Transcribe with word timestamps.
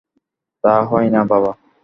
তা 0.63 0.73
হয় 0.83 1.07
না 1.09 1.21
বাবা। 1.23 1.51